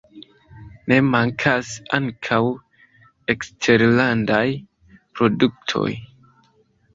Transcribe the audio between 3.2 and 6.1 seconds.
eksterlandaj produktoj.